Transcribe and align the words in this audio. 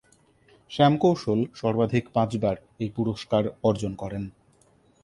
শ্যাম 0.71 0.93
কৌশল 0.97 1.39
সর্বাধিক 1.55 2.05
পাঁচবার 2.13 2.55
এই 2.79 2.89
পুরস্কার 2.95 3.43
অর্জন 3.63 3.91
করেন। 3.95 4.23